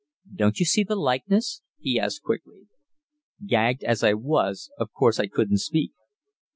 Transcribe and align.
"Don't 0.33 0.59
you 0.59 0.65
see 0.65 0.83
the 0.83 0.95
likeness?" 0.95 1.61
he 1.77 1.99
asked 1.99 2.23
quickly. 2.23 2.61
Gagged 3.45 3.83
as 3.83 4.03
I 4.03 4.15
was, 4.15 4.71
of 4.79 4.91
course 4.93 5.19
I 5.19 5.27
couldn't 5.27 5.59
speak. 5.59 5.91